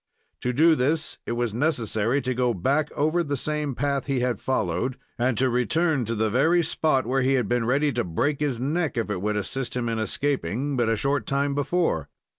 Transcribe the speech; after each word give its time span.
To 0.41 0.51
do 0.51 0.73
this 0.73 1.19
it 1.27 1.33
was 1.33 1.53
necessary 1.53 2.23
to 2.23 2.33
go 2.33 2.55
back 2.55 2.91
over 2.93 3.21
the 3.21 3.37
same 3.37 3.75
path 3.75 4.07
he 4.07 4.21
had 4.21 4.39
followed, 4.39 4.97
and 5.19 5.37
to 5.37 5.47
return 5.47 6.05
to 6.05 6.15
the 6.15 6.31
very 6.31 6.63
spot 6.63 7.05
where 7.05 7.21
he 7.21 7.35
had 7.35 7.47
been 7.47 7.67
ready 7.67 7.91
to 7.91 8.03
break 8.03 8.39
his 8.39 8.59
neck, 8.59 8.97
if 8.97 9.11
it 9.11 9.21
would 9.21 9.37
assist 9.37 9.75
him 9.77 9.87
in 9.87 9.99
escaping, 9.99 10.75
but 10.75 10.89
a 10.89 10.95
short 10.95 11.27
time 11.27 11.53
before. 11.53 12.09